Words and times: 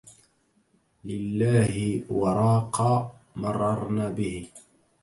لله 1.07 1.73
وراق 2.19 2.77
مررنا 3.41 4.07
به 4.17 4.33